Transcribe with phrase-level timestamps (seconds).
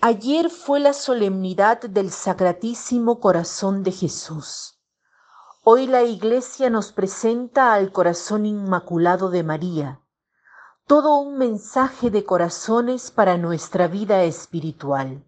[0.00, 4.78] Ayer fue la solemnidad del Sacratísimo Corazón de Jesús.
[5.64, 10.00] Hoy la Iglesia nos presenta al Corazón Inmaculado de María,
[10.86, 15.24] todo un mensaje de corazones para nuestra vida espiritual.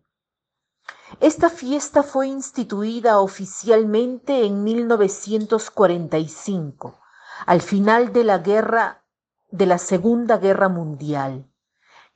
[1.19, 6.97] Esta fiesta fue instituida oficialmente en 1945,
[7.45, 9.03] al final de la guerra
[9.51, 11.50] de la Segunda Guerra Mundial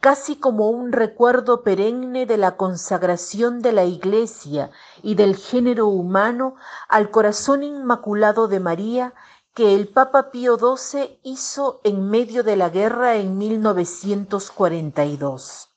[0.04, 4.70] casi como un recuerdo perenne de la consagración de la Iglesia
[5.02, 6.56] y del género humano
[6.90, 9.14] al corazón inmaculado de María
[9.54, 15.70] que el Papa Pío XII hizo en medio de la guerra en 1942.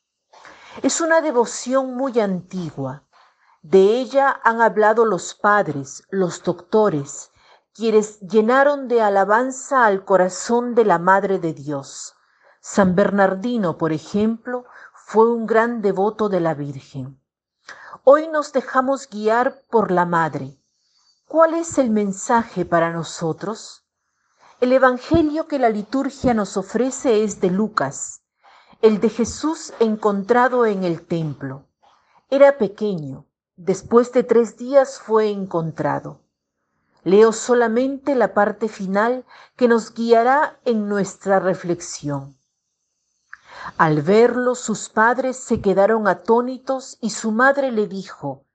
[0.84, 3.06] Es una devoción muy antigua.
[3.62, 7.32] De ella han hablado los padres, los doctores,
[7.74, 12.17] quienes llenaron de alabanza al corazón de la Madre de Dios.
[12.70, 17.18] San Bernardino, por ejemplo, fue un gran devoto de la Virgen.
[18.04, 20.60] Hoy nos dejamos guiar por la Madre.
[21.30, 23.86] ¿Cuál es el mensaje para nosotros?
[24.60, 28.24] El Evangelio que la liturgia nos ofrece es de Lucas,
[28.82, 31.70] el de Jesús encontrado en el templo.
[32.30, 36.20] Era pequeño, después de tres días fue encontrado.
[37.06, 39.24] Leo solamente la parte final
[39.56, 42.37] que nos guiará en nuestra reflexión.
[43.76, 48.46] Al verlo sus padres se quedaron atónitos y su madre le dijo,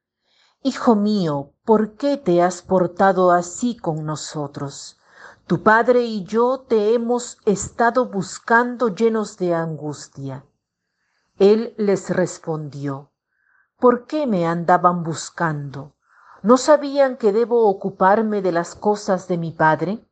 [0.63, 4.99] Hijo mío, ¿por qué te has portado así con nosotros?
[5.47, 10.47] Tu padre y yo te hemos estado buscando llenos de angustia.
[11.39, 13.11] Él les respondió,
[13.79, 15.95] ¿por qué me andaban buscando?
[16.43, 20.05] ¿No sabían que debo ocuparme de las cosas de mi padre?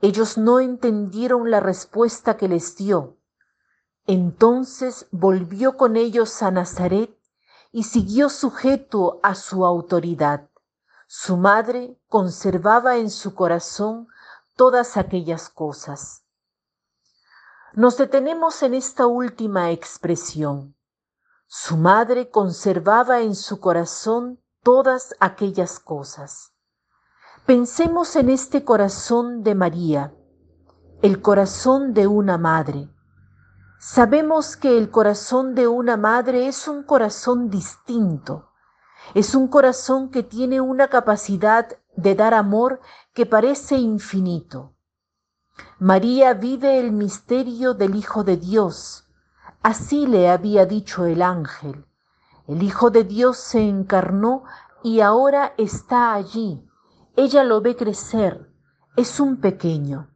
[0.00, 3.16] Ellos no entendieron la respuesta que les dio
[4.06, 7.16] entonces volvió con ellos a Nazaret
[7.70, 10.50] y siguió sujeto a su autoridad.
[11.06, 14.08] Su madre conservaba en su corazón
[14.56, 16.24] todas aquellas cosas.
[17.74, 20.76] Nos detenemos en esta última expresión.
[21.46, 26.52] Su madre conservaba en su corazón todas aquellas cosas.
[27.46, 30.14] Pensemos en este corazón de María,
[31.02, 32.91] el corazón de una madre
[33.84, 38.52] Sabemos que el corazón de una madre es un corazón distinto,
[39.12, 41.66] es un corazón que tiene una capacidad
[41.96, 42.80] de dar amor
[43.12, 44.76] que parece infinito.
[45.80, 49.08] María vive el misterio del Hijo de Dios,
[49.64, 51.84] así le había dicho el ángel.
[52.46, 54.44] El Hijo de Dios se encarnó
[54.84, 56.64] y ahora está allí.
[57.16, 58.48] Ella lo ve crecer,
[58.94, 60.11] es un pequeño.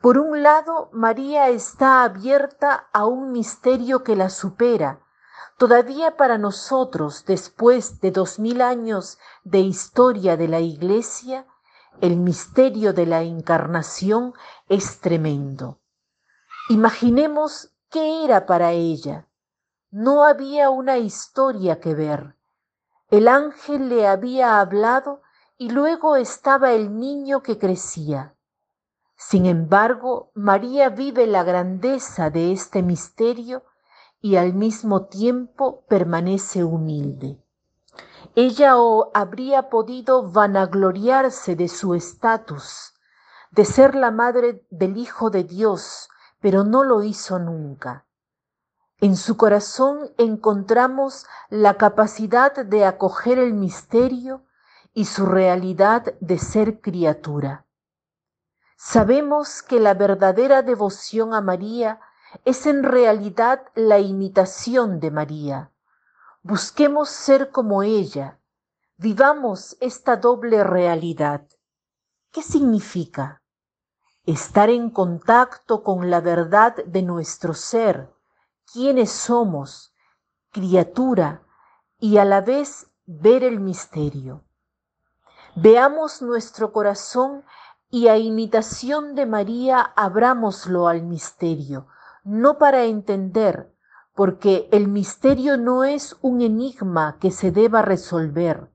[0.00, 5.00] Por un lado, María está abierta a un misterio que la supera.
[5.56, 11.46] Todavía para nosotros, después de dos mil años de historia de la Iglesia,
[12.00, 14.34] el misterio de la encarnación
[14.68, 15.80] es tremendo.
[16.68, 19.26] Imaginemos qué era para ella.
[19.90, 22.36] No había una historia que ver.
[23.10, 25.22] El ángel le había hablado
[25.56, 28.36] y luego estaba el niño que crecía.
[29.20, 33.64] Sin embargo, María vive la grandeza de este misterio
[34.20, 37.42] y al mismo tiempo permanece humilde.
[38.36, 38.74] Ella
[39.12, 42.94] habría podido vanagloriarse de su estatus,
[43.50, 46.08] de ser la madre del Hijo de Dios,
[46.40, 48.06] pero no lo hizo nunca.
[49.00, 54.44] En su corazón encontramos la capacidad de acoger el misterio
[54.94, 57.67] y su realidad de ser criatura.
[58.80, 62.00] Sabemos que la verdadera devoción a María
[62.44, 65.72] es en realidad la imitación de María.
[66.44, 68.38] Busquemos ser como ella.
[68.96, 71.44] Vivamos esta doble realidad.
[72.30, 73.42] ¿Qué significa?
[74.24, 78.14] Estar en contacto con la verdad de nuestro ser,
[78.72, 79.92] quiénes somos,
[80.52, 81.42] criatura,
[81.98, 84.44] y a la vez ver el misterio.
[85.56, 87.44] Veamos nuestro corazón
[87.90, 91.86] y a imitación de María abrámoslo al misterio,
[92.24, 93.74] no para entender,
[94.14, 98.70] porque el misterio no es un enigma que se deba resolver.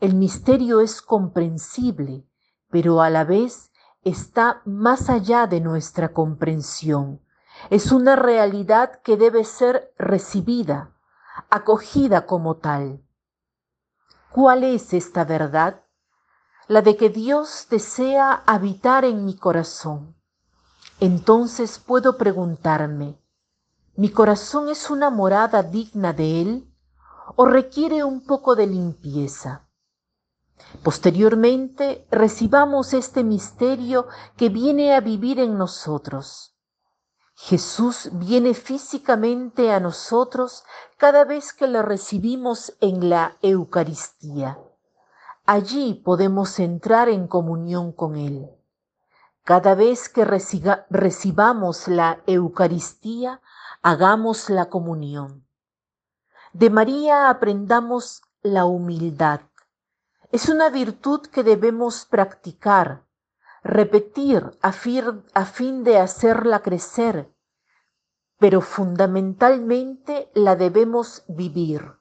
[0.00, 2.26] El misterio es comprensible,
[2.70, 3.70] pero a la vez
[4.02, 7.20] está más allá de nuestra comprensión.
[7.68, 10.96] Es una realidad que debe ser recibida,
[11.50, 13.04] acogida como tal.
[14.32, 15.82] ¿Cuál es esta verdad?
[16.70, 20.14] La de que Dios desea habitar en mi corazón.
[21.00, 23.18] Entonces puedo preguntarme,
[23.96, 26.66] ¿mi corazón es una morada digna de Él?
[27.36, 29.68] o requiere un poco de limpieza.
[30.82, 34.06] Posteriormente recibamos este misterio
[34.36, 36.56] que viene a vivir en nosotros.
[37.34, 40.64] Jesús viene físicamente a nosotros
[40.98, 44.58] cada vez que le recibimos en la Eucaristía.
[45.52, 48.48] Allí podemos entrar en comunión con Él.
[49.42, 53.40] Cada vez que recibamos la Eucaristía,
[53.82, 55.44] hagamos la comunión.
[56.52, 59.40] De María aprendamos la humildad.
[60.30, 63.02] Es una virtud que debemos practicar,
[63.64, 67.28] repetir a fin, de hacerla crecer,
[68.38, 71.96] pero fundamentalmente la debemos vivir.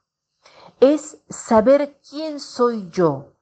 [0.80, 3.34] Es saber quién soy yo.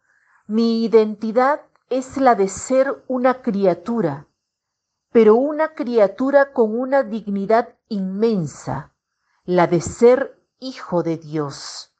[0.50, 1.60] Mi identidad
[1.90, 4.28] es la de ser una criatura,
[5.12, 8.94] pero una criatura con una dignidad inmensa,
[9.44, 11.94] la de ser hijo de Dios.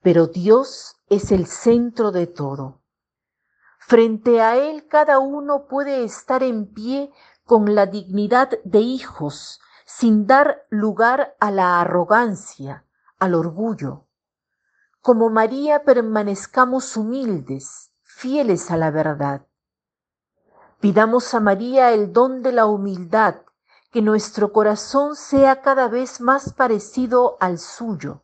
[0.00, 2.80] Pero Dios es el centro de todo.
[3.78, 7.12] Frente a Él cada uno puede estar en pie
[7.44, 12.86] con la dignidad de hijos, sin dar lugar a la arrogancia,
[13.18, 14.06] al orgullo.
[15.02, 19.44] Como María permanezcamos humildes, fieles a la verdad.
[20.78, 23.38] Pidamos a María el don de la humildad,
[23.90, 28.22] que nuestro corazón sea cada vez más parecido al suyo.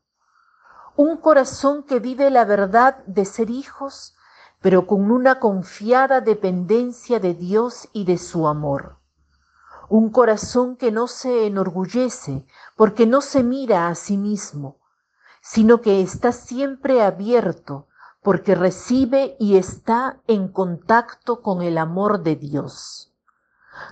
[0.95, 4.15] Un corazón que vive la verdad de ser hijos,
[4.61, 8.99] pero con una confiada dependencia de Dios y de su amor.
[9.89, 12.47] Un corazón que no se enorgullece
[12.77, 14.79] porque no se mira a sí mismo,
[15.43, 17.89] sino que está siempre abierto
[18.23, 23.13] porque recibe y está en contacto con el amor de Dios.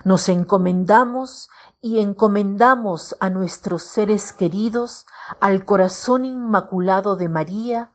[0.03, 1.49] Nos encomendamos
[1.81, 5.05] y encomendamos a nuestros seres queridos
[5.39, 7.91] al corazón inmaculado de María,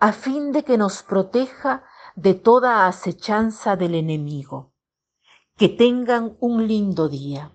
[0.00, 1.84] a fin de que nos proteja
[2.16, 4.72] de toda acechanza del enemigo.
[5.56, 7.52] Que tengan un lindo día.